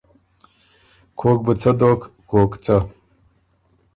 کوک 1.19 1.39
بُو 1.45 1.53
څۀ 1.61 1.71
دوک، 1.79 2.01
کوک 2.29 2.51
څۀ۔ 2.63 2.77